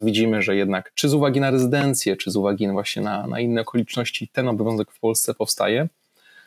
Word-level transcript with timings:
widzimy, 0.00 0.42
że 0.42 0.56
jednak 0.56 0.92
czy 0.94 1.08
z 1.08 1.14
uwagi 1.14 1.40
na 1.40 1.50
rezydencję, 1.50 2.16
czy 2.16 2.30
z 2.30 2.36
uwagi 2.36 2.68
właśnie 2.68 3.02
na, 3.02 3.26
na 3.26 3.40
inne 3.40 3.60
okoliczności 3.60 4.28
ten 4.28 4.48
obowiązek 4.48 4.92
w 4.92 5.00
Polsce 5.00 5.34
powstaje, 5.34 5.88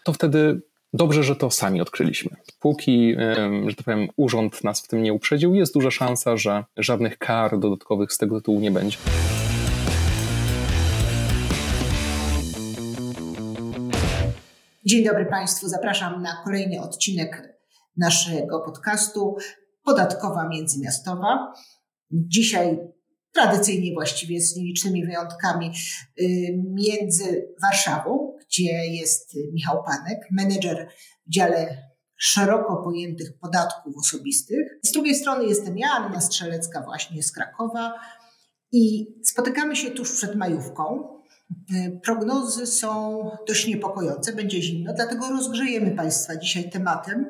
to 0.04 0.14
wtedy 0.14 0.62
dobrze, 0.94 1.24
że 1.24 1.36
to 1.36 1.52
sami 1.52 1.82
odkryliśmy. 1.82 2.32
Póki, 2.60 3.16
że 3.68 3.76
tak 3.76 3.86
powiem, 3.86 4.08
urząd 4.18 4.64
nas 4.64 4.82
w 4.82 4.88
tym 4.88 5.04
nie 5.04 5.14
uprzedził, 5.14 5.56
jest 5.56 5.74
duża 5.74 5.92
szansa, 5.92 6.38
że 6.38 6.64
żadnych 6.78 7.18
kar 7.18 7.60
dodatkowych 7.60 8.14
z 8.14 8.18
tego 8.18 8.38
tytułu 8.38 8.60
nie 8.60 8.72
będzie. 8.72 8.98
Dzień 14.86 15.04
dobry 15.06 15.26
Państwu, 15.26 15.68
zapraszam 15.68 16.22
na 16.22 16.42
kolejny 16.44 16.82
odcinek 16.82 17.60
naszego 17.98 18.60
podcastu 18.60 19.36
Podatkowa 19.84 20.48
Międzymiastowa. 20.48 21.54
Dzisiaj 22.12 22.80
tradycyjnie 23.34 23.94
właściwie 23.94 24.42
z 24.42 24.56
nielicznymi 24.56 25.06
wyjątkami 25.06 25.72
y, 26.22 26.26
między 26.66 27.48
Warszawą, 27.62 28.38
gdzie 28.48 28.88
jest 28.88 29.38
Michał 29.54 29.84
Panek, 29.84 30.20
menedżer 30.32 30.90
w 31.28 31.32
dziale 31.32 31.90
szeroko 32.20 32.84
pojętych 32.84 33.40
podatków 33.40 33.98
osobistych. 33.98 34.80
Z 34.84 34.92
drugiej 34.92 35.16
strony 35.16 35.46
jestem 35.46 35.78
ja, 35.78 35.90
Anna 35.90 36.22
Strzelecka 36.22 36.82
właśnie 36.82 37.24
z 37.24 37.32
Krakowa 37.32 37.94
i 38.72 39.08
spotykamy 39.24 39.76
się 39.76 39.92
tuż 39.92 40.16
przed 40.16 40.36
majówką. 40.36 41.08
Y, 41.72 42.00
prognozy 42.04 42.68
są 42.68 43.22
dość 43.48 43.68
niepokojące, 43.68 44.34
będzie 44.34 44.62
zimno, 44.62 44.94
dlatego 44.94 45.30
rozgrzejemy 45.30 45.92
Państwa 45.92 46.36
dzisiaj 46.38 46.70
tematem 46.70 47.30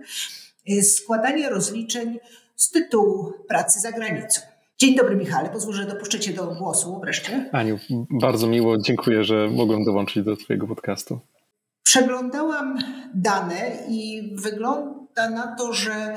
y, 0.70 0.84
składanie 0.84 1.50
rozliczeń 1.50 2.20
z 2.56 2.70
tytułu 2.70 3.34
pracy 3.48 3.80
za 3.80 3.92
granicą. 3.92 4.42
Dzień 4.82 4.96
dobry 4.96 5.16
Michale, 5.16 5.50
pozwól, 5.50 5.74
że 5.74 5.86
dopuszczę 5.86 6.20
Cię 6.20 6.34
do 6.34 6.48
głosu 6.48 7.00
wreszcie. 7.00 7.50
Aniu, 7.52 7.80
bardzo 8.10 8.48
miło, 8.48 8.78
dziękuję, 8.78 9.24
że 9.24 9.48
mogłem 9.48 9.84
dołączyć 9.84 10.24
do 10.24 10.36
Twojego 10.36 10.68
podcastu. 10.68 11.20
Przeglądałam 11.84 12.78
dane 13.14 13.72
i 13.88 14.32
wygląda 14.36 15.30
na 15.30 15.56
to, 15.56 15.74
że 15.74 16.16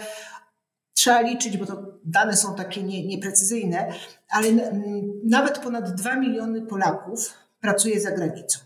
trzeba 0.94 1.20
liczyć, 1.20 1.56
bo 1.56 1.66
to 1.66 1.82
dane 2.04 2.36
są 2.36 2.54
takie 2.54 2.82
nie, 2.82 3.06
nieprecyzyjne, 3.06 3.92
ale 4.30 4.48
nawet 5.24 5.58
ponad 5.58 5.94
2 5.94 6.16
miliony 6.16 6.62
Polaków 6.66 7.34
pracuje 7.60 8.00
za 8.00 8.10
granicą. 8.10 8.58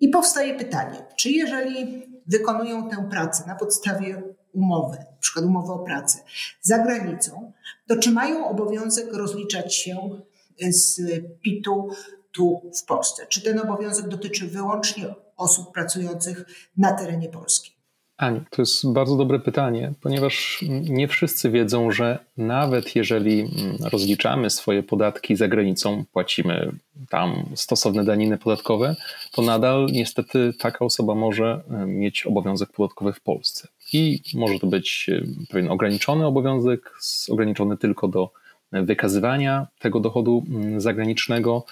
I 0.00 0.08
powstaje 0.08 0.54
pytanie, 0.54 1.04
czy 1.16 1.30
jeżeli 1.30 2.02
wykonują 2.26 2.88
tę 2.90 3.08
pracę 3.10 3.44
na 3.46 3.54
podstawie 3.54 4.22
umowy, 4.54 4.96
na 4.96 5.18
przykład 5.20 5.44
umowy 5.44 5.72
o 5.72 5.78
pracę 5.78 6.18
za 6.62 6.78
granicą, 6.78 7.52
to 7.86 7.96
czy 7.96 8.10
mają 8.10 8.48
obowiązek 8.48 9.12
rozliczać 9.12 9.74
się 9.74 10.10
z 10.68 11.00
PIT-u 11.42 11.88
tu 12.32 12.70
w 12.82 12.84
Polsce? 12.84 13.26
Czy 13.26 13.42
ten 13.42 13.58
obowiązek 13.58 14.08
dotyczy 14.08 14.46
wyłącznie 14.46 15.14
osób 15.36 15.72
pracujących 15.72 16.44
na 16.76 16.92
terenie 16.92 17.28
Polski? 17.28 17.74
Aniu, 18.16 18.44
to 18.50 18.62
jest 18.62 18.92
bardzo 18.92 19.16
dobre 19.16 19.40
pytanie, 19.40 19.92
ponieważ 20.00 20.64
nie 20.68 21.08
wszyscy 21.08 21.50
wiedzą, 21.50 21.90
że 21.90 22.18
nawet 22.36 22.96
jeżeli 22.96 23.40
mm, 23.40 23.76
rozliczamy 23.92 24.50
swoje 24.50 24.82
podatki 24.82 25.36
za 25.36 25.48
granicą, 25.48 26.04
płacimy 26.12 26.72
tam 27.08 27.44
stosowne 27.54 28.04
daniny 28.04 28.38
podatkowe, 28.38 28.96
to 29.32 29.42
nadal 29.42 29.86
niestety 29.92 30.52
taka 30.58 30.84
osoba 30.84 31.14
może 31.14 31.62
e, 31.70 31.86
mieć 31.86 32.26
obowiązek 32.26 32.72
podatkowy 32.72 33.12
w 33.12 33.20
Polsce. 33.20 33.68
I 33.94 34.22
może 34.34 34.58
to 34.58 34.66
być 34.66 35.10
e, 35.12 35.22
pewien 35.48 35.70
ograniczony 35.70 36.26
obowiązek, 36.26 36.92
ograniczony 37.28 37.76
tylko 37.76 38.08
do 38.08 38.30
wykazywania 38.72 39.66
tego 39.78 40.00
dochodu 40.00 40.44
mm, 40.48 40.80
zagranicznego, 40.80 41.64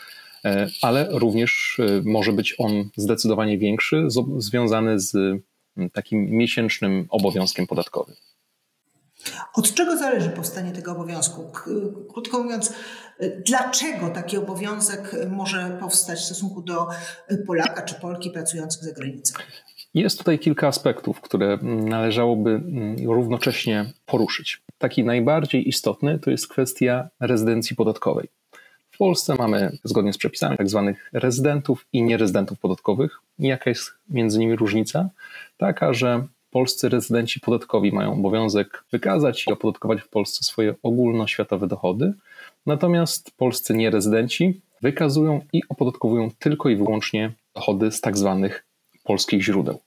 e, 0.45 0.69
ale 0.83 1.09
również 1.11 1.81
może 2.05 2.33
być 2.33 2.55
on 2.59 2.71
zdecydowanie 2.97 3.59
większy, 3.59 4.09
związany 4.37 5.01
z 5.01 5.43
takim 5.93 6.31
miesięcznym 6.31 7.07
obowiązkiem 7.11 7.67
podatkowym. 7.67 8.15
Od 9.55 9.75
czego 9.75 9.97
zależy 9.97 10.31
powstanie 10.31 10.73
tego 10.73 10.93
obowiązku? 10.93 11.53
Krótko 12.13 12.43
mówiąc, 12.43 12.73
dlaczego 13.47 14.11
taki 14.11 14.37
obowiązek 14.37 15.17
może 15.31 15.77
powstać 15.81 16.19
w 16.19 16.25
stosunku 16.25 16.63
do 16.63 16.87
Polaka 17.47 17.83
czy 17.83 17.95
Polki 17.95 18.31
pracujących 18.31 18.85
za 18.85 18.93
granicą? 18.93 19.35
Jest 19.95 20.19
tutaj 20.19 20.39
kilka 20.39 20.69
aspektów, 20.69 21.21
które 21.21 21.59
należałoby 21.63 22.51
mm, 22.51 23.11
równocześnie 23.11 23.93
poruszyć. 24.07 24.63
Taki 24.79 25.05
najbardziej 25.05 25.69
istotny 25.69 26.19
to 26.19 26.31
jest 26.31 26.49
kwestia 26.49 27.09
rezydencji 27.21 27.77
podatkowej. 27.77 28.29
W 28.91 28.99
Polsce 28.99 29.35
mamy, 29.35 29.79
zgodnie 29.85 30.13
z 30.13 30.19
przepisami, 30.19 30.57
tak 30.57 30.69
zwanych 30.69 31.11
rezydentów 31.13 31.87
i 31.93 32.03
nierezydentów 32.03 32.59
podatkowych. 32.59 33.19
Jaka 33.39 33.71
jest 33.71 33.93
między 34.09 34.39
nimi 34.39 34.57
różnica? 34.57 35.09
Taka, 35.57 35.93
że 35.93 36.27
polscy 36.51 36.89
rezydenci 36.89 37.41
podatkowi 37.41 37.93
mają 37.93 38.13
obowiązek 38.13 38.85
wykazać 38.93 39.47
i 39.47 39.53
opodatkować 39.53 40.01
w 40.01 40.09
Polsce 40.09 40.45
swoje 40.45 40.75
ogólnoświatowe 40.83 41.67
dochody, 41.67 42.13
natomiast 42.67 43.31
polscy 43.37 43.75
nierezydenci 43.75 44.61
wykazują 44.83 45.41
i 45.53 45.63
opodatkowują 45.69 46.31
tylko 46.39 46.69
i 46.69 46.77
wyłącznie 46.77 47.33
dochody 47.55 47.93
z 47.93 48.01
tak 48.01 48.19
zwanych 48.19 48.65
polskich 49.05 49.43
źródeł. 49.43 49.81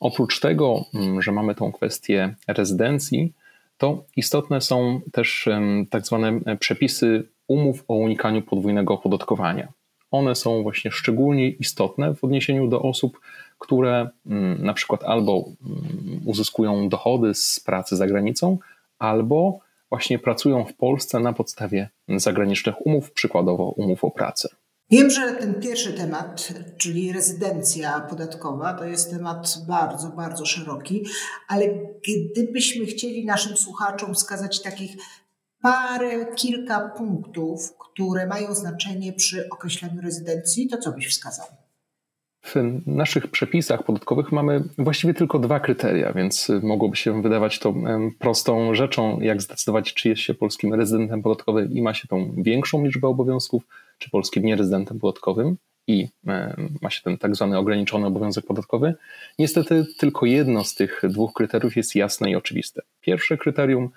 Oprócz 0.00 0.40
tego, 0.40 0.84
mm, 0.94 1.22
że 1.22 1.32
mamy 1.32 1.54
tą 1.54 1.72
kwestię 1.72 2.34
rezydencji, 2.48 3.32
to 3.78 4.04
istotne 4.16 4.60
są 4.60 5.00
też 5.12 5.48
tak 5.90 6.06
zwane 6.06 6.40
przepisy 6.60 7.28
umów 7.48 7.84
o 7.88 7.94
unikaniu 7.94 8.42
podwójnego 8.42 8.94
opodatkowania. 8.94 9.72
One 10.10 10.34
są 10.34 10.62
właśnie 10.62 10.90
szczególnie 10.90 11.48
istotne 11.48 12.14
w 12.14 12.24
odniesieniu 12.24 12.68
do 12.68 12.82
osób, 12.82 13.20
które 13.58 14.08
mm, 14.26 14.64
na 14.64 14.74
przykład 14.74 15.04
albo 15.04 15.44
mm, 15.66 16.20
uzyskują 16.24 16.88
dochody 16.88 17.34
z 17.34 17.60
pracy 17.60 17.96
za 17.96 18.06
granicą, 18.06 18.58
albo 18.98 19.58
właśnie 19.88 20.18
pracują 20.18 20.64
w 20.64 20.74
Polsce 20.74 21.20
na 21.20 21.32
podstawie 21.32 21.88
zagranicznych 22.08 22.86
umów, 22.86 23.12
przykładowo 23.12 23.64
umów 23.64 24.04
o 24.04 24.10
pracę. 24.10 24.48
Wiem, 24.90 25.10
że 25.10 25.32
ten 25.32 25.60
pierwszy 25.60 25.92
temat, 25.92 26.48
czyli 26.78 27.12
rezydencja 27.12 28.00
podatkowa, 28.00 28.74
to 28.74 28.84
jest 28.84 29.10
temat 29.10 29.58
bardzo, 29.68 30.08
bardzo 30.08 30.46
szeroki, 30.46 31.04
ale 31.48 31.66
gdybyśmy 32.32 32.86
chcieli 32.86 33.24
naszym 33.24 33.56
słuchaczom 33.56 34.14
wskazać 34.14 34.62
takich 34.62 34.96
parę, 35.62 36.26
kilka 36.36 36.88
punktów, 36.88 37.74
które 37.78 38.26
mają 38.26 38.54
znaczenie 38.54 39.12
przy 39.12 39.48
określeniu 39.48 40.00
rezydencji, 40.00 40.68
to 40.68 40.78
co 40.78 40.92
byś 40.92 41.08
wskazał? 41.08 41.46
W 42.44 42.54
naszych 42.86 43.30
przepisach 43.30 43.84
podatkowych 43.84 44.32
mamy 44.32 44.64
właściwie 44.78 45.14
tylko 45.14 45.38
dwa 45.38 45.60
kryteria, 45.60 46.12
więc 46.12 46.48
mogłoby 46.62 46.96
się 46.96 47.22
wydawać 47.22 47.58
to 47.58 47.74
prostą 48.18 48.74
rzeczą, 48.74 49.20
jak 49.20 49.42
zdecydować, 49.42 49.94
czy 49.94 50.08
jest 50.08 50.22
się 50.22 50.34
polskim 50.34 50.74
rezydentem 50.74 51.22
podatkowym 51.22 51.72
i 51.72 51.82
ma 51.82 51.94
się 51.94 52.08
tą 52.08 52.34
większą 52.38 52.84
liczbę 52.84 53.08
obowiązków, 53.08 53.62
czy 54.04 54.10
polskim 54.10 54.44
nierezydentem 54.44 54.98
podatkowym 54.98 55.56
i 55.86 56.08
ma 56.82 56.90
się 56.90 57.02
ten 57.02 57.18
tak 57.18 57.36
zwany 57.36 57.58
ograniczony 57.58 58.06
obowiązek 58.06 58.46
podatkowy. 58.46 58.94
Niestety 59.38 59.86
tylko 59.98 60.26
jedno 60.26 60.64
z 60.64 60.74
tych 60.74 61.02
dwóch 61.08 61.32
kryteriów 61.32 61.76
jest 61.76 61.94
jasne 61.94 62.30
i 62.30 62.36
oczywiste. 62.36 62.82
Pierwsze 63.00 63.38
kryterium 63.38 63.90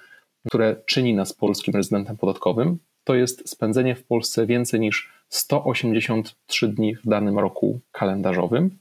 które 0.48 0.76
czyni 0.86 1.14
nas 1.14 1.34
polskim 1.34 1.74
rezydentem 1.74 2.18
podatkowym, 2.18 2.80
to 3.04 3.16
jest 3.16 3.50
spędzenie 3.50 3.96
w 3.96 4.04
Polsce 4.04 4.46
więcej 4.46 4.80
niż 4.80 5.14
183 5.30 6.68
dni 6.68 6.96
w 6.96 7.10
danym 7.10 7.40
roku 7.40 7.80
kalendarzowym. 7.92 8.78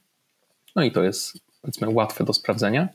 No 0.76 0.82
i 0.82 0.92
to 0.92 1.02
jest 1.02 1.38
powiedzmy 1.62 1.90
łatwe 1.90 2.24
do 2.24 2.32
sprawdzenia. 2.32 2.88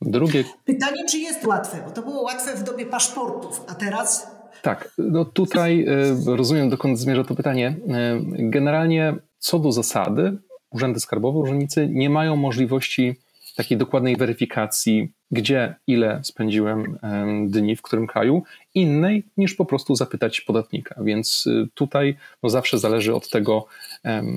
Drugie. 0.00 0.44
Pytanie, 0.64 1.04
czy 1.10 1.18
jest 1.18 1.46
łatwe, 1.46 1.82
bo 1.86 1.90
to 1.90 2.02
było 2.02 2.22
łatwe 2.22 2.56
w 2.56 2.62
dobie 2.62 2.86
paszportów, 2.86 3.64
a 3.68 3.74
teraz. 3.74 4.35
Tak, 4.62 4.94
no 4.98 5.24
tutaj 5.24 5.86
e, 5.88 6.36
rozumiem, 6.36 6.70
dokąd 6.70 6.98
zmierza 6.98 7.24
to 7.24 7.34
pytanie. 7.34 7.76
E, 7.88 8.20
generalnie 8.38 9.14
co 9.38 9.58
do 9.58 9.72
zasady, 9.72 10.38
urzędy 10.70 11.00
skarbowe, 11.00 11.38
urzędnicy 11.38 11.88
nie 11.90 12.10
mają 12.10 12.36
możliwości 12.36 13.14
takiej 13.56 13.78
dokładnej 13.78 14.16
weryfikacji, 14.16 15.12
gdzie, 15.30 15.74
ile 15.86 16.20
spędziłem 16.24 16.98
dni, 17.46 17.76
w 17.76 17.82
którym 17.82 18.06
kraju, 18.06 18.42
innej 18.74 19.24
niż 19.36 19.54
po 19.54 19.64
prostu 19.64 19.94
zapytać 19.94 20.40
podatnika. 20.40 21.02
Więc 21.04 21.48
tutaj 21.74 22.16
no 22.42 22.50
zawsze 22.50 22.78
zależy 22.78 23.14
od 23.14 23.30
tego, 23.30 23.66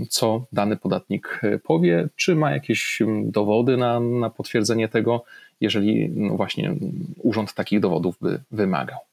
co 0.10 0.46
dany 0.52 0.78
podatnik 0.78 1.42
powie, 1.64 2.10
czy 2.16 2.36
ma 2.36 2.52
jakieś 2.52 3.02
dowody 3.24 3.78
na, 3.78 4.00
na 4.00 4.30
potwierdzenie 4.30 4.90
tego, 4.90 5.24
jeżeli 5.62 6.10
no 6.10 6.36
właśnie 6.36 6.76
urząd 7.18 7.54
takich 7.54 7.80
dowodów 7.80 8.16
by 8.22 8.40
wymagał. 8.52 9.09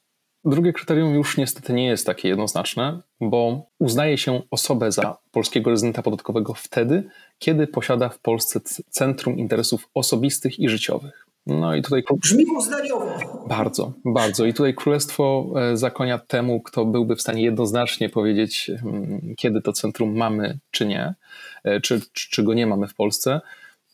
Drugie 0.47 0.73
kryterium 0.73 1.15
już 1.15 1.37
niestety 1.37 1.73
nie 1.73 1.85
jest 1.85 2.05
takie 2.05 2.29
jednoznaczne, 2.29 2.99
bo 3.21 3.65
uznaje 3.79 4.17
się 4.17 4.41
osobę 4.51 4.91
za 4.91 5.17
polskiego 5.31 5.69
rezydenta 5.69 6.01
podatkowego 6.01 6.53
wtedy, 6.53 7.03
kiedy 7.39 7.67
posiada 7.67 8.09
w 8.09 8.19
Polsce 8.19 8.59
Centrum 8.89 9.37
Interesów 9.37 9.89
Osobistych 9.93 10.59
i 10.59 10.69
Życiowych. 10.69 11.25
No 11.47 11.75
i 11.75 11.81
tutaj... 11.81 12.03
Brzmi 12.17 12.45
uznaniowo. 12.45 13.19
Bardzo, 13.47 13.93
bardzo. 14.05 14.45
I 14.45 14.53
tutaj 14.53 14.73
królestwo 14.73 15.53
e, 15.55 15.77
zakonia 15.77 16.17
temu, 16.17 16.61
kto 16.61 16.85
byłby 16.85 17.15
w 17.15 17.21
stanie 17.21 17.43
jednoznacznie 17.43 18.09
powiedzieć, 18.09 18.69
mm, 18.69 19.33
kiedy 19.37 19.61
to 19.61 19.73
centrum 19.73 20.17
mamy, 20.17 20.59
czy 20.71 20.85
nie, 20.85 21.13
e, 21.63 21.81
czy, 21.81 22.01
czy 22.13 22.43
go 22.43 22.53
nie 22.53 22.67
mamy 22.67 22.87
w 22.87 22.95
Polsce. 22.95 23.41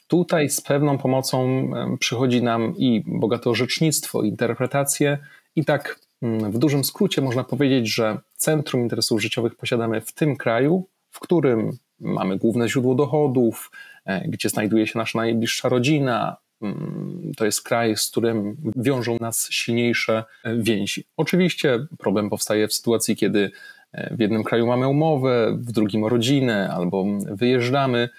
Tutaj 0.07 0.49
z 0.49 0.61
pewną 0.61 0.97
pomocą 0.97 1.69
przychodzi 1.99 2.43
nam 2.43 2.77
i 2.77 3.03
bogate 3.07 3.49
orzecznictwo, 3.49 4.23
interpretacje, 4.23 5.17
i 5.55 5.65
tak 5.65 5.99
w 6.23 6.57
dużym 6.57 6.83
skrócie 6.83 7.21
można 7.21 7.43
powiedzieć, 7.43 7.93
że 7.93 8.17
centrum 8.35 8.81
interesów 8.81 9.21
życiowych 9.21 9.55
posiadamy 9.55 10.01
w 10.01 10.11
tym 10.11 10.35
kraju, 10.35 10.87
w 11.09 11.19
którym 11.19 11.77
mamy 11.99 12.37
główne 12.37 12.69
źródło 12.69 12.95
dochodów, 12.95 13.71
e, 14.05 14.27
gdzie 14.27 14.49
znajduje 14.49 14.87
się 14.87 14.99
nasza 14.99 15.19
najbliższa 15.19 15.69
rodzina. 15.69 16.37
Mm, 16.61 17.31
to 17.37 17.45
jest 17.45 17.61
kraj, 17.61 17.97
z 17.97 18.09
którym 18.11 18.57
wiążą 18.75 19.17
nas 19.21 19.47
silniejsze 19.49 20.23
e, 20.43 20.55
więzi. 20.55 21.03
Oczywiście 21.17 21.85
problem 21.97 22.29
powstaje 22.29 22.67
w 22.67 22.73
sytuacji, 22.73 23.15
kiedy 23.15 23.51
e, 23.91 24.15
w 24.15 24.19
jednym 24.19 24.43
kraju 24.43 24.67
mamy 24.67 24.87
umowę, 24.87 25.57
w 25.59 25.71
drugim 25.71 26.05
rodzinę 26.05 26.69
albo 26.73 27.05
wyjeżdżamy. 27.25 28.09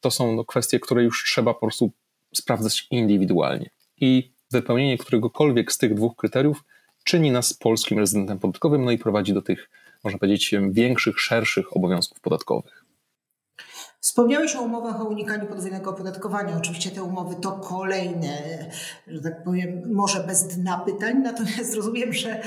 To 0.00 0.10
są 0.10 0.36
no, 0.36 0.44
kwestie, 0.44 0.80
które 0.80 1.02
już 1.02 1.24
trzeba 1.24 1.54
po 1.54 1.60
prostu 1.60 1.90
sprawdzać 2.34 2.86
indywidualnie. 2.90 3.70
I 4.00 4.30
wypełnienie 4.50 4.98
któregokolwiek 4.98 5.72
z 5.72 5.78
tych 5.78 5.94
dwóch 5.94 6.16
kryteriów 6.16 6.64
czyni 7.06 7.30
nas 7.30 7.54
polskim 7.54 7.98
rezydentem 7.98 8.38
podatkowym, 8.38 8.84
no 8.84 8.90
i 8.90 8.98
prowadzi 8.98 9.32
do 9.32 9.42
tych, 9.42 9.70
można 10.04 10.18
powiedzieć, 10.18 10.54
większych, 10.70 11.20
szerszych 11.20 11.76
obowiązków 11.76 12.20
podatkowych. 12.20 12.85
Wspomniałeś 14.06 14.56
o 14.56 14.62
umowach 14.62 15.00
o 15.00 15.04
unikaniu 15.04 15.46
podwójnego 15.46 15.90
opodatkowania. 15.90 16.56
Oczywiście 16.56 16.90
te 16.90 17.02
umowy 17.02 17.34
to 17.34 17.52
kolejne, 17.52 18.66
że 19.06 19.20
tak 19.20 19.44
powiem, 19.44 19.82
może 19.92 20.20
bez 20.20 20.48
dna 20.48 20.78
pytań, 20.78 21.22
natomiast 21.22 21.74
rozumiem, 21.76 22.12
że 22.12 22.42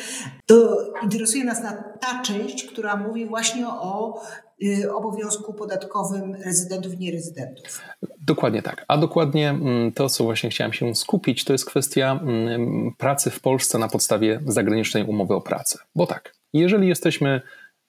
to 0.45 0.77
interesuje 1.03 1.43
nas 1.43 1.63
na 1.63 1.83
ta 1.99 2.21
część, 2.21 2.63
która 2.63 2.95
mówi 2.95 3.25
właśnie 3.25 3.67
o 3.67 4.21
y, 4.63 4.93
obowiązku 4.93 5.53
podatkowym 5.53 6.35
rezydentów 6.35 6.99
nierezydentów. 6.99 7.81
Dokładnie 8.21 8.61
tak. 8.61 8.85
A 8.87 8.97
dokładnie 8.97 9.49
mm, 9.49 9.91
to, 9.91 10.09
co 10.09 10.23
właśnie 10.23 10.49
chciałem 10.49 10.73
się 10.73 10.95
skupić, 10.95 11.43
to 11.43 11.53
jest 11.53 11.65
kwestia 11.65 12.19
mm, 12.23 12.95
pracy 12.97 13.29
w 13.29 13.39
Polsce 13.39 13.77
na 13.77 13.87
podstawie 13.87 14.39
zagranicznej 14.45 15.03
umowy 15.03 15.33
o 15.33 15.41
pracę. 15.41 15.79
Bo 15.95 16.07
tak, 16.07 16.35
jeżeli 16.53 16.87
jesteśmy 16.87 17.41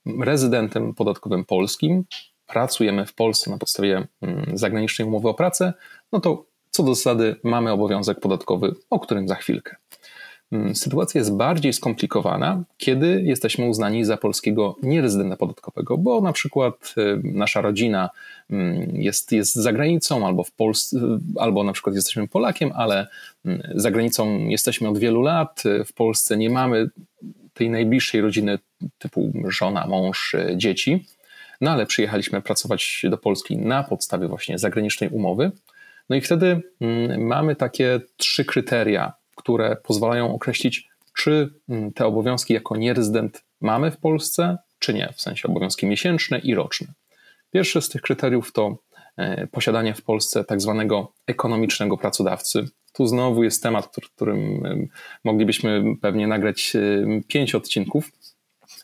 rezydentem 0.06 0.94
podatkowym 0.94 1.44
polskim, 1.44 2.04
pracujemy 2.50 3.06
w 3.06 3.14
Polsce 3.14 3.50
na 3.50 3.58
podstawie 3.58 4.06
mm, 4.22 4.46
zagranicznej 4.54 5.08
umowy 5.08 5.28
o 5.28 5.34
pracę, 5.34 5.72
no 6.12 6.20
to 6.20 6.44
co 6.70 6.82
do 6.82 6.94
zasady 6.94 7.36
mamy 7.42 7.72
obowiązek 7.72 8.20
podatkowy, 8.20 8.74
o 8.90 9.00
którym 9.00 9.28
za 9.28 9.34
chwilkę. 9.34 9.76
Mm, 10.52 10.76
sytuacja 10.76 11.18
jest 11.18 11.36
bardziej 11.36 11.72
skomplikowana, 11.72 12.62
kiedy 12.76 13.22
jesteśmy 13.22 13.68
uznani 13.68 14.04
za 14.04 14.16
polskiego 14.16 14.76
nierezydenta 14.82 15.36
podatkowego, 15.36 15.98
bo 15.98 16.20
na 16.20 16.32
przykład 16.32 16.94
y, 16.98 17.20
nasza 17.24 17.60
rodzina 17.60 18.10
mm, 18.50 18.96
jest, 18.96 19.32
jest 19.32 19.54
za 19.54 19.72
granicą, 19.72 20.26
albo 20.26 20.44
w 20.44 20.52
Polsce, 20.52 20.96
y, 20.96 21.00
albo 21.40 21.64
na 21.64 21.72
przykład 21.72 21.96
jesteśmy 21.96 22.28
Polakiem, 22.28 22.72
ale 22.74 23.06
za 23.74 23.90
granicą 23.90 24.38
jesteśmy 24.38 24.88
od 24.88 24.98
wielu 24.98 25.22
lat, 25.22 25.62
y, 25.66 25.84
w 25.84 25.92
Polsce 25.92 26.36
nie 26.36 26.50
mamy 26.50 26.90
tej 27.54 27.70
najbliższej 27.70 28.20
rodziny 28.20 28.58
typu 28.98 29.32
żona, 29.48 29.86
mąż, 29.86 30.36
dzieci. 30.56 31.06
No 31.60 31.70
ale 31.70 31.86
przyjechaliśmy 31.86 32.42
pracować 32.42 33.02
do 33.10 33.18
Polski 33.18 33.56
na 33.56 33.82
podstawie 33.82 34.28
właśnie 34.28 34.58
zagranicznej 34.58 35.10
umowy. 35.10 35.50
No 36.08 36.16
i 36.16 36.20
wtedy 36.20 36.62
mm, 36.80 37.26
mamy 37.26 37.56
takie 37.56 38.00
trzy 38.16 38.44
kryteria, 38.44 39.12
które 39.36 39.76
pozwalają 39.76 40.34
określić, 40.34 40.88
czy 41.16 41.50
mm, 41.68 41.92
te 41.92 42.06
obowiązki 42.06 42.54
jako 42.54 42.76
nierezydent 42.76 43.44
mamy 43.60 43.90
w 43.90 43.96
Polsce, 43.96 44.58
czy 44.78 44.94
nie, 44.94 45.12
w 45.16 45.20
sensie 45.20 45.48
obowiązki 45.48 45.86
miesięczne 45.86 46.38
i 46.38 46.54
roczne. 46.54 46.86
Pierwsze 47.50 47.82
z 47.82 47.88
tych 47.88 48.02
kryteriów 48.02 48.52
to 48.52 48.76
e, 49.16 49.46
posiadanie 49.46 49.94
w 49.94 50.02
Polsce 50.02 50.44
tak 50.44 50.60
zwanego 50.60 51.12
ekonomicznego 51.26 51.98
pracodawcy. 51.98 52.68
Tu 52.92 53.06
znowu 53.06 53.44
jest 53.44 53.62
temat, 53.62 53.96
którym 54.14 54.62
moglibyśmy 55.24 55.84
pewnie 56.02 56.26
nagrać 56.26 56.72
pięć 57.28 57.54
odcinków, 57.54 58.10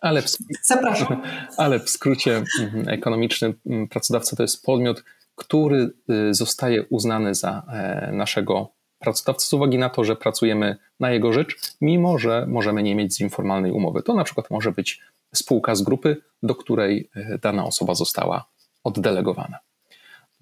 ale 0.00 0.22
w, 0.22 0.37
Zapraszam. 0.62 1.22
Ale 1.56 1.81
w 1.81 1.90
skrócie 1.90 2.43
mhm, 2.60 2.88
ekonomiczny 2.88 3.54
mm, 3.66 3.88
pracodawca 3.88 4.37
to 4.37 4.43
jest 4.43 4.64
podmiot, 4.64 5.04
który 5.34 5.90
y, 6.10 6.34
zostaje 6.34 6.82
uznany 6.82 7.34
za 7.34 7.62
e, 7.69 8.12
naszego 8.12 8.69
pracodawcę 8.98 9.46
z 9.46 9.52
uwagi 9.52 9.78
na 9.78 9.90
to, 9.90 10.04
że 10.04 10.16
pracujemy 10.16 10.76
na 11.00 11.10
jego 11.10 11.32
rzecz, 11.32 11.56
mimo 11.81 12.19
że 12.19 12.46
możemy 12.48 12.82
nie 12.82 12.94
mieć 12.94 13.14
z 13.14 13.20
nim 13.20 13.31
formalnej 13.31 13.72
umowy. 13.72 14.02
To 14.02 14.14
na 14.14 14.25
przykład 14.25 14.50
może 14.50 14.72
być 14.72 15.00
spółka 15.34 15.75
z 15.75 15.82
grupy, 15.82 16.16
do 16.43 16.54
której 16.54 17.10
e, 17.16 17.38
dana 17.38 17.64
osoba 17.64 17.94
została 17.94 18.44
oddelegowana. 18.84 19.58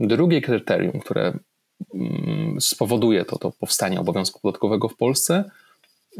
Drugie 0.00 0.40
kryterium, 0.40 1.00
które 1.00 1.32
mm, 1.94 2.60
spowoduje 2.60 3.24
to, 3.24 3.38
to 3.38 3.50
powstanie 3.50 4.00
obowiązku 4.00 4.40
podatkowego 4.40 4.88
w 4.88 4.96
Polsce, 4.96 5.50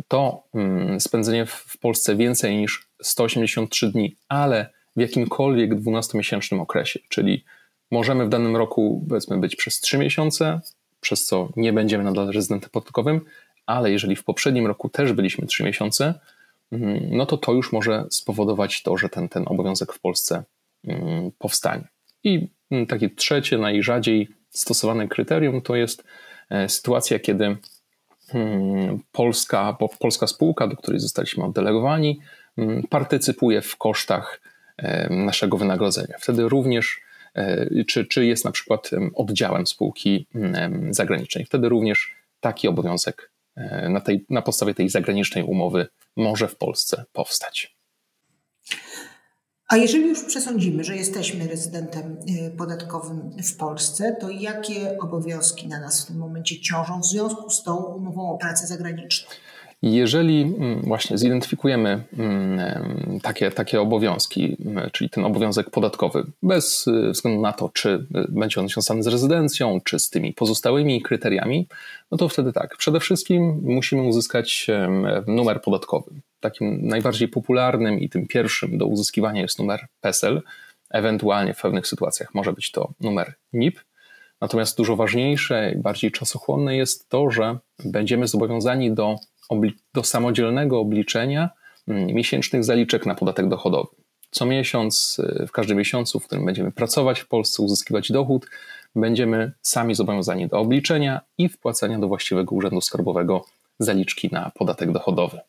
to 0.08 0.42
mm, 0.54 1.00
spędzenie 1.00 1.46
w 1.46 1.78
Polsce 1.80 2.16
więcej 2.16 2.56
niż 2.56 2.88
183 3.02 3.92
dni, 3.92 4.16
ale 4.28 4.70
w 4.96 5.00
jakimkolwiek 5.00 5.74
12-miesięcznym 5.74 6.60
okresie, 6.60 7.00
czyli 7.08 7.44
możemy 7.90 8.26
w 8.26 8.28
danym 8.28 8.56
roku 8.56 9.06
powiedzmy 9.08 9.38
być 9.38 9.56
przez 9.56 9.80
3 9.80 9.98
miesiące, 9.98 10.60
przez 11.00 11.24
co 11.24 11.48
nie 11.56 11.72
będziemy 11.72 12.04
nadal 12.04 12.32
rezydentem 12.32 12.70
podatkowym, 12.70 13.20
ale 13.66 13.90
jeżeli 13.90 14.16
w 14.16 14.24
poprzednim 14.24 14.66
roku 14.66 14.88
też 14.88 15.12
byliśmy 15.12 15.46
3 15.46 15.64
miesiące, 15.64 16.14
mm, 16.72 17.08
no 17.10 17.26
to 17.26 17.36
to 17.36 17.52
już 17.52 17.72
może 17.72 18.04
spowodować 18.10 18.82
to, 18.82 18.96
że 18.96 19.08
ten, 19.08 19.28
ten 19.28 19.44
obowiązek 19.46 19.92
w 19.92 20.00
Polsce 20.00 20.44
mm, 20.84 21.30
powstanie. 21.38 21.88
I 22.24 22.48
takie 22.88 23.10
trzecie, 23.10 23.58
najrzadziej 23.58 24.28
stosowane 24.50 25.08
kryterium 25.08 25.62
to 25.62 25.76
jest 25.76 26.04
e, 26.50 26.68
sytuacja, 26.68 27.18
kiedy 27.18 27.56
polska, 29.12 29.76
polska 29.98 30.26
spółka, 30.26 30.66
do 30.66 30.76
której 30.76 31.00
zostaliśmy 31.00 31.44
oddelegowani, 31.44 32.20
hmm, 32.56 32.82
partycypuje 32.82 33.62
w 33.62 33.76
kosztach 33.76 34.40
naszego 35.10 35.56
wynagrodzenia. 35.56 36.14
Wtedy 36.20 36.48
również, 36.48 37.00
e, 37.34 37.84
czy, 37.84 38.06
czy 38.06 38.26
jest 38.26 38.44
na 38.44 38.50
przykład 38.50 38.90
oddziałem 39.14 39.66
spółki 39.66 40.26
zagranicznej, 40.90 41.44
wtedy 41.44 41.68
również 41.68 42.14
taki 42.40 42.68
obowiązek 42.68 43.30
e, 43.56 43.88
na, 43.88 44.00
tej, 44.00 44.24
na 44.30 44.42
podstawie 44.42 44.74
tej 44.74 44.88
zagranicznej 44.88 45.44
umowy 45.44 45.86
może 46.16 46.48
w 46.48 46.56
Polsce 46.56 47.04
powstać. 47.12 47.73
A 49.68 49.76
jeżeli 49.76 50.08
już 50.08 50.24
przesądzimy, 50.24 50.84
że 50.84 50.96
jesteśmy 50.96 51.48
rezydentem 51.48 52.16
y, 52.28 52.56
podatkowym 52.58 53.30
w 53.42 53.56
Polsce, 53.56 54.16
to 54.20 54.30
jakie 54.30 54.98
obowiązki 54.98 55.68
na 55.68 55.80
nas 55.80 56.04
w 56.04 56.06
tym 56.06 56.16
momencie 56.16 56.60
ciążą 56.60 57.00
w 57.00 57.06
związku 57.06 57.50
z 57.50 57.62
tą 57.62 57.76
umową 57.76 58.30
o 58.30 58.38
pracę 58.38 58.66
zagraniczną? 58.66 59.30
Jeżeli 59.86 60.42
mm, 60.42 60.80
właśnie 60.80 61.18
zidentyfikujemy 61.18 62.04
mm, 62.18 63.20
takie, 63.20 63.50
takie 63.50 63.80
obowiązki, 63.80 64.56
mm, 64.64 64.90
czyli 64.92 65.10
ten 65.10 65.24
obowiązek 65.24 65.70
podatkowy, 65.70 66.26
bez 66.42 66.86
y, 66.86 67.10
względu 67.10 67.40
na 67.40 67.52
to, 67.52 67.68
czy 67.68 67.88
y, 67.90 68.06
będzie 68.28 68.60
on 68.60 68.68
związany 68.68 69.02
z 69.02 69.06
rezydencją, 69.06 69.80
czy 69.84 69.98
z 69.98 70.10
tymi 70.10 70.32
pozostałymi 70.32 71.02
kryteriami, 71.02 71.68
no 72.10 72.18
to 72.18 72.28
wtedy 72.28 72.52
tak, 72.52 72.76
przede 72.76 73.00
wszystkim 73.00 73.60
musimy 73.62 74.02
uzyskać 74.02 74.66
numer 75.26 75.62
podatkowy. 75.62 76.10
Takim 76.40 76.86
najbardziej 76.86 77.28
popularnym 77.28 78.00
i 78.00 78.08
tym 78.08 78.26
pierwszym 78.26 78.78
do 78.78 78.86
uzyskiwania 78.86 79.42
jest 79.42 79.58
numer 79.58 79.86
PESEL. 80.00 80.42
Ewentualnie 80.90 81.54
w 81.54 81.60
pewnych 81.60 81.86
sytuacjach 81.86 82.34
może 82.34 82.52
być 82.52 82.70
to 82.70 82.92
numer 83.00 83.34
NIP. 83.52 83.80
Natomiast 84.40 84.76
dużo 84.76 84.96
ważniejsze 84.96 85.72
i 85.72 85.78
bardziej 85.78 86.12
czasochłonne 86.12 86.76
jest 86.76 87.08
to, 87.08 87.30
że 87.30 87.58
będziemy 87.84 88.28
zobowiązani 88.28 88.92
do 88.92 89.16
do 89.94 90.04
samodzielnego 90.04 90.80
obliczenia 90.80 91.50
mm, 91.88 92.06
miesięcznych 92.06 92.64
zaliczek 92.64 93.06
na 93.06 93.14
podatek 93.14 93.48
dochodowy. 93.48 93.88
Co 94.30 94.46
miesiąc, 94.46 95.18
y, 95.42 95.46
w 95.46 95.52
każdym 95.52 95.78
miesiącu, 95.78 96.20
w 96.20 96.26
którym 96.26 96.44
będziemy 96.44 96.72
pracować 96.72 97.20
w 97.20 97.28
Polsce, 97.28 97.62
uzyskiwać 97.62 98.12
dochód, 98.12 98.46
będziemy 98.96 99.52
sami 99.62 99.94
zobowiązani 99.94 100.48
do 100.48 100.58
obliczenia 100.58 101.20
i 101.38 101.48
wpłacania 101.48 101.98
do 101.98 102.08
właściwego 102.08 102.54
urzędu 102.54 102.80
skarbowego 102.80 103.44
zaliczki 103.78 104.28
na 104.32 104.50
podatek 104.54 104.92
dochodowy. 104.92 105.40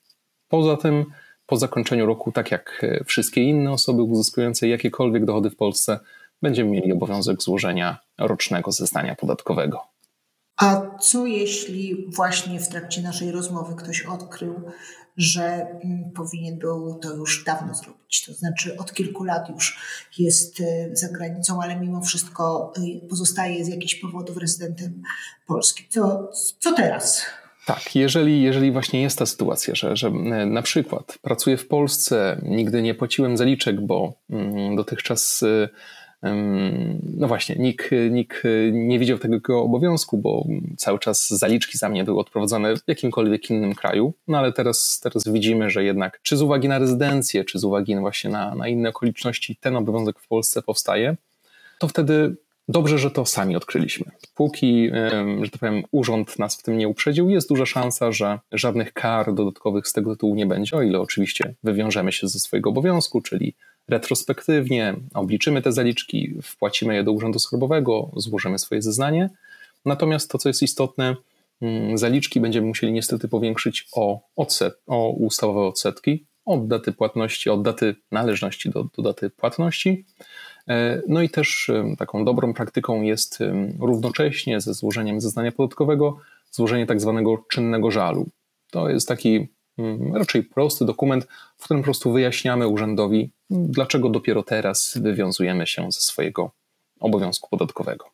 Poza 0.47 0.77
tym, 0.77 1.05
po 1.45 1.57
zakończeniu 1.57 2.05
roku, 2.05 2.31
tak 2.31 2.51
jak 2.51 2.83
y, 2.83 3.03
wszystkie 3.05 3.43
inne 3.43 3.71
osoby 3.71 4.03
uzyskujące 4.03 4.67
jakiekolwiek 4.67 5.25
dochody 5.25 5.49
w 5.49 5.55
Polsce, 5.55 5.99
będziemy 6.41 6.69
mieli 6.69 6.91
obowiązek 6.91 7.41
złożenia 7.41 7.97
rocznego 8.17 8.71
zeznania 8.71 9.15
podatkowego. 9.15 9.94
A 10.57 10.97
co 11.01 11.25
jeśli 11.25 12.05
właśnie 12.15 12.59
w 12.59 12.69
trakcie 12.69 13.01
naszej 13.01 13.31
rozmowy 13.31 13.75
ktoś 13.75 14.01
odkrył, 14.01 14.61
że 15.17 15.43
mm, 15.43 16.11
powinien 16.15 16.57
był 16.57 16.99
to 16.99 17.15
już 17.15 17.43
dawno 17.43 17.73
zrobić? 17.73 18.25
To 18.25 18.33
znaczy 18.33 18.77
od 18.77 18.93
kilku 18.93 19.23
lat 19.23 19.49
już 19.49 19.79
jest 20.17 20.59
y, 20.59 20.89
za 20.93 21.09
granicą, 21.09 21.61
ale 21.61 21.79
mimo 21.79 22.01
wszystko 22.01 22.73
y, 22.77 23.07
pozostaje 23.09 23.65
z 23.65 23.67
jakichś 23.67 23.95
powodów 23.95 24.37
rezydentem 24.37 25.01
Polski. 25.47 25.83
Co, 25.89 26.31
co 26.59 26.73
teraz? 26.73 27.25
Tak, 27.65 27.95
jeżeli, 27.95 28.41
jeżeli 28.41 28.71
właśnie 28.71 29.01
jest 29.01 29.17
ta 29.19 29.25
sytuacja, 29.25 29.75
że, 29.75 29.95
że 29.95 30.11
na 30.45 30.61
przykład 30.61 31.17
pracuję 31.21 31.57
w 31.57 31.67
Polsce, 31.67 32.41
nigdy 32.43 32.81
nie 32.81 32.95
płaciłem 32.95 33.37
zaliczek, 33.37 33.81
bo 33.81 34.13
mm, 34.29 34.75
dotychczas 34.75 35.43
e, 35.43 35.69
no 37.17 37.27
właśnie, 37.27 37.55
nikt, 37.55 37.89
nikt 38.09 38.43
nie 38.71 38.99
widział 38.99 39.17
tego 39.17 39.61
obowiązku, 39.61 40.17
bo 40.17 40.45
cały 40.77 40.99
czas 40.99 41.29
zaliczki 41.29 41.77
za 41.77 41.89
mnie 41.89 42.03
były 42.03 42.19
odprowadzane 42.19 42.77
w 42.77 42.79
jakimkolwiek 42.87 43.49
innym 43.49 43.75
kraju. 43.75 44.13
No 44.27 44.37
ale 44.37 44.53
teraz, 44.53 44.99
teraz 45.03 45.27
widzimy, 45.27 45.69
że 45.69 45.83
jednak 45.83 46.19
czy 46.23 46.37
z 46.37 46.41
uwagi 46.41 46.67
na 46.67 46.79
rezydencję, 46.79 47.45
czy 47.45 47.59
z 47.59 47.63
uwagi 47.63 47.95
właśnie 47.95 48.29
na, 48.29 48.55
na 48.55 48.67
inne 48.67 48.89
okoliczności 48.89 49.55
ten 49.55 49.75
obowiązek 49.75 50.19
w 50.19 50.27
Polsce 50.27 50.61
powstaje, 50.61 51.15
to 51.79 51.87
wtedy 51.87 52.35
dobrze, 52.67 52.99
że 52.99 53.11
to 53.11 53.25
sami 53.25 53.55
odkryliśmy. 53.55 54.11
Póki, 54.35 54.89
że 55.41 55.51
tak 55.51 55.59
powiem, 55.59 55.83
urząd 55.91 56.39
nas 56.39 56.55
w 56.55 56.63
tym 56.63 56.77
nie 56.77 56.87
uprzedził, 56.87 57.29
jest 57.29 57.49
duża 57.49 57.65
szansa, 57.65 58.11
że 58.11 58.39
żadnych 58.51 58.93
kar 58.93 59.33
dodatkowych 59.33 59.87
z 59.87 59.93
tego 59.93 60.11
tytułu 60.11 60.35
nie 60.35 60.45
będzie, 60.45 60.77
o 60.77 60.81
ile 60.81 60.99
oczywiście 60.99 61.53
wywiążemy 61.63 62.11
się 62.11 62.27
ze 62.27 62.39
swojego 62.39 62.69
obowiązku, 62.69 63.21
czyli 63.21 63.55
retrospektywnie 63.87 64.95
obliczymy 65.13 65.61
te 65.61 65.71
zaliczki, 65.71 66.35
wpłacimy 66.43 66.95
je 66.95 67.03
do 67.03 67.11
Urzędu 67.11 67.39
Skarbowego, 67.39 68.11
złożymy 68.15 68.59
swoje 68.59 68.81
zeznanie. 68.81 69.29
Natomiast 69.85 70.31
to, 70.31 70.37
co 70.37 70.49
jest 70.49 70.63
istotne, 70.63 71.15
mm, 71.61 71.97
zaliczki 71.97 72.39
będziemy 72.39 72.67
musieli 72.67 72.93
niestety 72.93 73.27
powiększyć 73.27 73.87
o, 73.93 74.19
odset, 74.35 74.73
o 74.87 75.09
ustawowe 75.09 75.67
odsetki 75.67 76.25
od 76.45 76.67
daty 76.67 76.91
płatności, 76.91 77.49
od 77.49 77.61
daty 77.61 77.95
należności 78.11 78.69
do, 78.69 78.83
do 78.97 79.03
daty 79.03 79.29
płatności. 79.29 80.05
E, 80.67 81.01
no 81.07 81.21
i 81.21 81.29
też 81.29 81.71
taką 81.97 82.25
dobrą 82.25 82.53
praktyką 82.53 83.01
jest 83.01 83.39
równocześnie 83.79 84.61
ze 84.61 84.73
złożeniem 84.73 85.21
zeznania 85.21 85.51
podatkowego 85.51 86.17
złożenie 86.51 86.85
tak 86.85 87.01
zwanego 87.01 87.43
czynnego 87.49 87.91
żalu. 87.91 88.29
To 88.71 88.89
jest 88.89 89.07
taki 89.07 89.47
Mm, 89.77 90.15
raczej 90.15 90.43
prosty 90.43 90.85
dokument, 90.85 91.27
w 91.57 91.63
którym 91.63 91.83
po 91.83 91.85
prostu 91.85 92.11
wyjaśniamy 92.11 92.67
urzędowi, 92.67 93.31
dlaczego 93.49 94.09
dopiero 94.09 94.43
teraz 94.43 94.97
wywiązujemy 95.01 95.67
się 95.67 95.91
ze 95.91 96.01
swojego 96.01 96.51
obowiązku 96.99 97.49
podatkowego. 97.49 98.05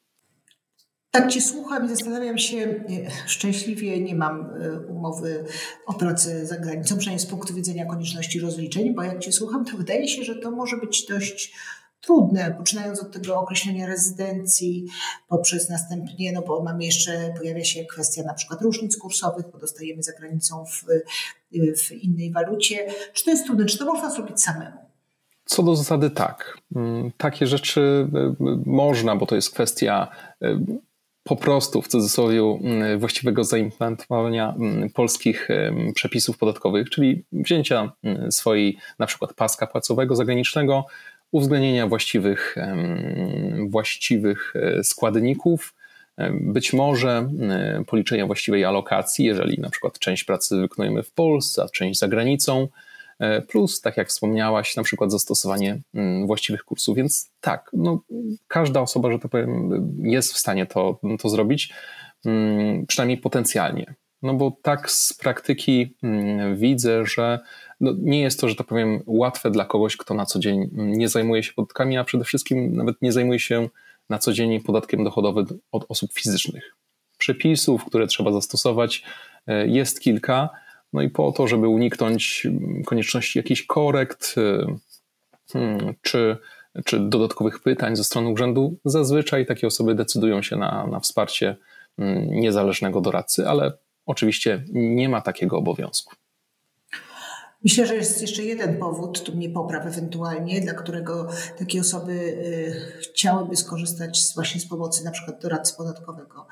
Tak 1.11 1.31
Cię 1.31 1.41
słucham 1.41 1.85
i 1.85 1.89
zastanawiam 1.89 2.37
się, 2.37 2.57
e, 2.57 2.83
szczęśliwie 3.27 4.01
nie 4.01 4.15
mam 4.15 4.41
e, 4.41 4.79
umowy 4.79 5.45
o 5.85 5.93
pracę 5.93 6.45
za 6.45 6.57
granicą, 6.57 6.97
przynajmniej 6.97 7.27
z 7.27 7.29
punktu 7.29 7.53
widzenia 7.53 7.85
konieczności 7.85 8.39
rozliczeń, 8.39 8.95
bo 8.95 9.03
jak 9.03 9.19
Cię 9.19 9.31
słucham, 9.31 9.65
to 9.65 9.77
wydaje 9.77 10.07
się, 10.07 10.23
że 10.23 10.35
to 10.35 10.51
może 10.51 10.77
być 10.77 11.05
dość 11.05 11.53
trudne, 12.01 12.55
poczynając 12.57 13.01
od 13.01 13.11
tego 13.11 13.39
określenia 13.39 13.87
rezydencji, 13.87 14.85
poprzez 15.27 15.69
następnie, 15.69 16.31
no 16.31 16.41
bo 16.41 16.63
mamy 16.63 16.85
jeszcze, 16.85 17.33
pojawia 17.37 17.63
się 17.63 17.85
kwestia 17.85 18.23
na 18.23 18.33
przykład 18.33 18.61
różnic 18.61 18.97
kursowych, 18.97 19.45
bo 19.51 19.57
dostajemy 19.57 20.03
za 20.03 20.11
granicą 20.13 20.65
w, 20.65 20.85
w 21.77 21.91
innej 21.91 22.31
walucie. 22.31 22.87
Czy 23.13 23.23
to 23.23 23.31
jest 23.31 23.45
trudne? 23.45 23.65
Czy 23.65 23.77
to 23.77 23.85
można 23.85 24.09
zrobić 24.09 24.41
samemu? 24.41 24.90
Co 25.51 25.63
do 25.63 25.75
zasady 25.75 26.09
tak. 26.09 26.57
Mm, 26.75 27.11
takie 27.17 27.47
rzeczy 27.47 27.81
y, 27.81 28.45
można, 28.65 29.15
bo 29.15 29.25
to 29.25 29.35
jest 29.35 29.53
kwestia 29.53 30.07
y, 30.43 30.59
po 31.23 31.35
prostu 31.35 31.81
w 31.81 31.87
cudzysłowie 31.87 32.39
mm, 32.39 32.99
właściwego 32.99 33.43
zaimplementowania 33.43 34.53
mm, 34.59 34.89
polskich 34.89 35.47
przepisów 35.95 36.37
podatkowych, 36.37 36.89
czyli 36.89 37.23
wzięcia 37.31 37.91
swojej 38.29 38.77
na 38.99 39.05
przykład 39.05 39.33
paska 39.33 39.67
płacowego 39.67 40.15
zagranicznego, 40.15 40.85
uwzględnienia 41.31 41.87
właściwych, 41.87 42.55
właściwych 43.69 44.53
e, 44.55 44.83
składników, 44.83 45.73
być 46.31 46.73
może 46.73 47.29
e, 47.41 47.83
policzenia 47.87 48.25
właściwej 48.25 48.65
alokacji, 48.65 49.25
jeżeli 49.25 49.59
na 49.59 49.69
przykład 49.69 49.99
część 49.99 50.23
pracy 50.23 50.61
wykonujemy 50.61 51.03
w 51.03 51.11
Polsce, 51.11 51.63
a 51.63 51.69
część 51.69 51.99
za 51.99 52.07
granicą, 52.07 52.61
e, 52.61 52.90
plus, 53.47 53.81
tak 53.81 53.97
jak 53.97 54.07
wspomniałaś, 54.07 54.75
na 54.75 54.83
przykład 54.83 55.11
zastosowanie 55.11 55.81
mm, 55.93 56.27
właściwych 56.27 56.63
kursów. 56.63 56.95
Więc 56.95 57.31
tak, 57.41 57.69
no, 57.73 57.99
każda 58.47 58.81
osoba, 58.81 59.11
że 59.11 59.19
tak 59.19 59.31
powiem, 59.31 59.71
jest 60.03 60.33
w 60.33 60.37
stanie 60.37 60.65
to, 60.65 60.99
to 61.19 61.29
zrobić, 61.29 61.73
mm, 62.25 62.85
przynajmniej 62.85 63.17
potencjalnie. 63.17 63.95
No 64.21 64.33
bo 64.33 64.57
tak 64.61 64.91
z 64.91 65.13
praktyki 65.13 65.95
mm, 66.03 66.57
widzę, 66.57 67.05
że 67.05 67.39
no 67.79 67.93
nie 68.01 68.21
jest 68.21 68.39
to, 68.39 68.49
że 68.49 68.55
tak 68.55 68.67
powiem, 68.67 69.03
łatwe 69.05 69.51
dla 69.51 69.65
kogoś, 69.65 69.97
kto 69.97 70.13
na 70.13 70.25
co 70.25 70.39
dzień 70.39 70.69
nie 70.73 71.09
zajmuje 71.09 71.43
się 71.43 71.53
podatkami, 71.53 71.97
a 71.97 72.03
przede 72.03 72.23
wszystkim 72.23 72.75
nawet 72.75 73.01
nie 73.01 73.11
zajmuje 73.11 73.39
się 73.39 73.69
na 74.09 74.17
co 74.19 74.33
dzień 74.33 74.59
podatkiem 74.59 75.03
dochodowym 75.03 75.45
od 75.71 75.85
osób 75.89 76.13
fizycznych. 76.13 76.75
Przepisów, 77.17 77.85
które 77.85 78.07
trzeba 78.07 78.31
zastosować, 78.31 79.03
e, 79.47 79.67
jest 79.67 79.99
kilka. 79.99 80.49
No 80.93 81.01
i 81.01 81.09
po 81.09 81.31
to, 81.31 81.47
żeby 81.47 81.67
uniknąć 81.67 82.47
konieczności 82.85 83.39
jakichś 83.39 83.65
korekt 83.65 84.35
e, 84.37 84.77
hmm, 85.53 85.93
czy, 86.01 86.37
czy 86.85 86.99
dodatkowych 86.99 87.59
pytań 87.59 87.95
ze 87.95 88.03
strony 88.03 88.29
urzędu, 88.29 88.77
zazwyczaj 88.85 89.45
takie 89.45 89.67
osoby 89.67 89.95
decydują 89.95 90.41
się 90.41 90.55
na, 90.55 90.87
na 90.87 90.99
wsparcie 90.99 91.55
mm, 91.97 92.29
niezależnego 92.29 93.01
doradcy, 93.01 93.47
ale 93.47 93.73
oczywiście 94.05 94.65
nie 94.73 95.09
ma 95.09 95.21
takiego 95.21 95.57
obowiązku. 95.57 96.15
Myślę, 97.63 97.87
że 97.87 97.95
jest 97.95 98.21
jeszcze 98.21 98.43
jeden 98.43 98.77
powód, 98.77 99.23
tu 99.23 99.35
mnie 99.35 99.49
popraw 99.49 99.85
ewentualnie, 99.85 100.61
dla 100.61 100.73
którego 100.73 101.27
takie 101.57 101.81
osoby 101.81 102.11
y, 102.11 103.01
chciałyby 103.01 103.55
skorzystać 103.55 104.21
właśnie 104.35 104.61
z 104.61 104.67
pomocy 104.67 105.05
na 105.05 105.11
przykład 105.11 105.41
doradcy 105.41 105.77
podatkowego. 105.77 106.47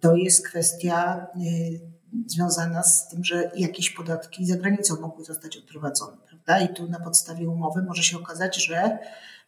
To 0.00 0.16
jest 0.16 0.48
kwestia 0.48 1.26
y, 1.36 1.80
związana 2.26 2.82
z 2.82 3.08
tym, 3.08 3.24
że 3.24 3.50
jakieś 3.56 3.90
podatki 3.90 4.46
za 4.46 4.56
granicą 4.56 5.00
mogły 5.00 5.24
zostać 5.24 5.56
odprowadzone, 5.56 6.16
prawda? 6.28 6.60
I 6.60 6.74
tu 6.74 6.88
na 6.88 7.00
podstawie 7.00 7.48
umowy 7.48 7.82
może 7.82 8.02
się 8.02 8.16
okazać, 8.16 8.64
że 8.64 8.98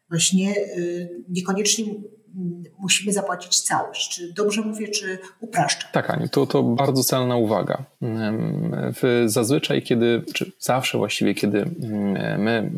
właśnie 0.08 0.56
y, 0.56 1.24
niekoniecznie 1.28 1.84
musimy 2.78 3.12
zapłacić 3.12 3.60
całość. 3.60 4.14
Czy 4.14 4.32
dobrze 4.32 4.62
mówię, 4.62 4.88
czy 4.88 5.18
upraszczam? 5.40 5.90
Tak, 5.92 6.10
Aniu, 6.10 6.28
to, 6.28 6.46
to 6.46 6.62
bardzo 6.62 7.04
celna 7.04 7.36
uwaga. 7.36 7.84
Zazwyczaj, 9.26 9.82
kiedy, 9.82 10.22
czy 10.34 10.52
zawsze 10.58 10.98
właściwie, 10.98 11.34
kiedy 11.34 11.64
my 12.38 12.70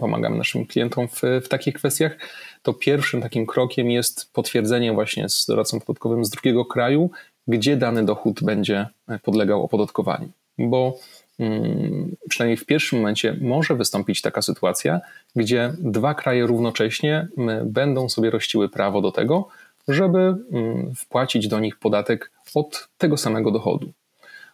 pomagamy 0.00 0.36
naszym 0.36 0.66
klientom 0.66 1.08
w, 1.08 1.22
w 1.44 1.48
takich 1.48 1.74
kwestiach, 1.74 2.16
to 2.62 2.74
pierwszym 2.74 3.22
takim 3.22 3.46
krokiem 3.46 3.90
jest 3.90 4.32
potwierdzenie 4.32 4.92
właśnie 4.92 5.28
z 5.28 5.46
doradcą 5.46 5.80
podatkowym 5.80 6.24
z 6.24 6.30
drugiego 6.30 6.64
kraju, 6.64 7.10
gdzie 7.48 7.76
dany 7.76 8.04
dochód 8.04 8.42
będzie 8.42 8.86
podlegał 9.22 9.64
opodatkowaniu. 9.64 10.28
Bo 10.58 10.98
Mm, 11.38 12.16
przynajmniej 12.28 12.56
w 12.56 12.66
pierwszym 12.66 12.98
momencie 12.98 13.36
może 13.40 13.74
wystąpić 13.74 14.22
taka 14.22 14.42
sytuacja, 14.42 15.00
gdzie 15.36 15.72
dwa 15.78 16.14
kraje 16.14 16.46
równocześnie 16.46 17.28
mm, 17.38 17.72
będą 17.72 18.08
sobie 18.08 18.30
rościły 18.30 18.68
prawo 18.68 19.00
do 19.00 19.12
tego, 19.12 19.48
żeby 19.88 20.18
mm, 20.18 20.94
wpłacić 20.94 21.48
do 21.48 21.60
nich 21.60 21.78
podatek 21.78 22.30
od 22.54 22.88
tego 22.98 23.16
samego 23.16 23.50
dochodu. 23.50 23.92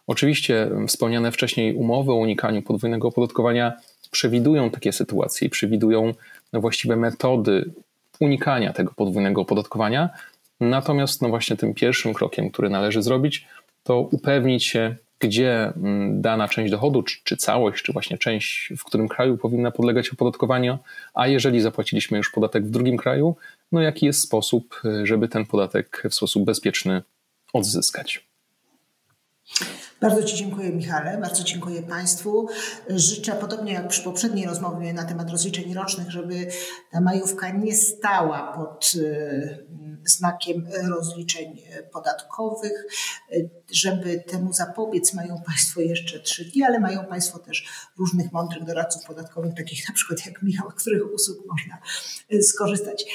Oczywiście 0.07 0.69
wspomniane 0.87 1.31
wcześniej 1.31 1.75
umowy 1.75 2.11
o 2.11 2.15
unikaniu 2.15 2.61
podwójnego 2.61 3.07
opodatkowania 3.07 3.73
przewidują 4.11 4.69
takie 4.69 4.93
sytuacje 4.93 5.47
i 5.47 5.49
przewidują 5.49 6.13
właściwe 6.53 6.95
metody 6.95 7.71
unikania 8.19 8.73
tego 8.73 8.93
podwójnego 8.95 9.41
opodatkowania. 9.41 10.09
Natomiast 10.59 11.21
no 11.21 11.29
właśnie 11.29 11.55
tym 11.55 11.73
pierwszym 11.73 12.13
krokiem, 12.13 12.51
który 12.51 12.69
należy 12.69 13.01
zrobić, 13.01 13.47
to 13.83 13.99
upewnić 13.99 14.65
się, 14.65 14.95
gdzie 15.19 15.73
mm, 15.75 16.21
dana 16.21 16.47
część 16.47 16.71
dochodu, 16.71 17.03
czy, 17.03 17.17
czy, 17.23 17.37
całość, 17.37 17.83
czy 17.83 17.93
właśnie 17.93 18.17
część, 18.17 18.73
w 18.77 18.83
którym 18.83 19.07
kraju 19.07 19.37
powinna 19.37 19.71
podlegać 19.71 20.09
opodatkowaniu, 20.09 20.77
a 21.13 21.27
jeżeli 21.27 21.61
zapłaciliśmy 21.61 22.17
już 22.17 22.31
podatek 22.31 22.65
w 22.65 22.69
drugim 22.69 22.97
kraju, 22.97 23.35
no 23.71 23.81
jaki 23.81 24.05
jest 24.05 24.21
sposób, 24.21 24.81
żeby 25.03 25.27
ten 25.27 25.45
podatek 25.45 26.03
w 26.09 26.13
sposób 26.13 26.45
bezpieczny 26.45 27.01
odzyskać. 27.53 28.27
Bardzo 30.03 30.23
Ci 30.23 30.37
dziękuję, 30.37 30.71
Michale, 30.71 31.17
bardzo 31.17 31.43
dziękuję 31.43 31.83
Państwu. 31.83 32.47
Życzę, 32.89 33.31
podobnie 33.31 33.73
jak 33.73 33.87
przy 33.87 34.03
poprzedniej 34.03 34.45
rozmowie 34.45 34.93
na 34.93 35.03
temat 35.03 35.29
rozliczeń 35.29 35.73
rocznych, 35.73 36.11
żeby 36.11 36.47
ta 36.91 37.01
majówka 37.01 37.49
nie 37.49 37.75
stała 37.75 38.53
pod 38.53 38.91
y, 38.95 39.67
znakiem 40.05 40.67
rozliczeń 40.89 41.61
podatkowych. 41.91 42.85
Żeby 43.71 44.23
temu 44.27 44.53
zapobiec, 44.53 45.13
mają 45.13 45.41
Państwo 45.45 45.81
jeszcze 45.81 46.19
trzy 46.19 46.45
dni, 46.45 46.63
ale 46.63 46.79
mają 46.79 47.05
Państwo 47.05 47.39
też 47.39 47.65
różnych 47.97 48.31
mądrych 48.31 48.63
doradców 48.63 49.05
podatkowych, 49.05 49.53
takich 49.57 49.89
na 49.89 49.95
przykład 49.95 50.25
jak 50.25 50.41
Michał, 50.41 50.69
których 50.69 51.13
usług 51.13 51.37
można 51.47 51.77
skorzystać. 52.41 53.05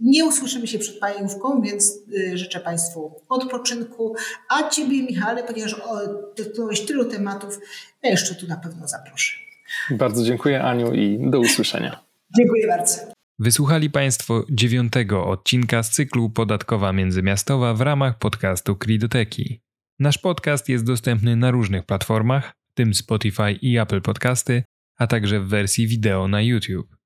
Nie 0.00 0.24
usłyszymy 0.24 0.66
się 0.66 0.78
przed 0.78 0.98
pajówką, 0.98 1.62
więc 1.62 1.98
y, 2.12 2.38
życzę 2.38 2.60
Państwu 2.60 3.22
odpoczynku. 3.28 4.14
A 4.48 4.68
Ciebie, 4.68 5.02
Michale, 5.02 5.42
ponieważ 5.42 5.76
dotknąłeś 6.36 6.80
tylu 6.80 7.04
tematów, 7.04 7.58
ja 8.02 8.10
jeszcze 8.10 8.34
tu 8.34 8.46
na 8.46 8.56
pewno 8.56 8.88
zaproszę. 8.88 9.34
Bardzo 9.90 10.24
dziękuję, 10.24 10.62
Aniu, 10.62 10.94
i 10.94 11.30
do 11.30 11.40
usłyszenia. 11.40 12.04
Dziękuję 12.38 12.66
bardzo. 12.66 12.98
Wysłuchali 13.38 13.90
Państwo 13.90 14.44
dziewiątego 14.50 15.26
odcinka 15.26 15.82
z 15.82 15.90
cyklu 15.90 16.30
Podatkowa 16.30 16.92
Międzymiastowa 16.92 17.74
w 17.74 17.80
ramach 17.80 18.18
podcastu 18.18 18.76
Kridoteki. 18.76 19.60
Nasz 19.98 20.18
podcast 20.18 20.68
jest 20.68 20.84
dostępny 20.84 21.36
na 21.36 21.50
różnych 21.50 21.86
platformach, 21.86 22.52
w 22.70 22.74
tym 22.74 22.94
Spotify 22.94 23.52
i 23.52 23.78
Apple 23.78 24.00
Podcasty, 24.00 24.62
a 24.96 25.06
także 25.06 25.40
w 25.40 25.48
wersji 25.48 25.86
wideo 25.86 26.28
na 26.28 26.42
YouTube. 26.42 26.99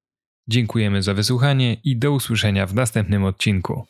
Dziękujemy 0.48 1.02
za 1.02 1.14
wysłuchanie 1.14 1.76
i 1.84 1.96
do 1.96 2.12
usłyszenia 2.12 2.66
w 2.66 2.74
następnym 2.74 3.24
odcinku. 3.24 3.86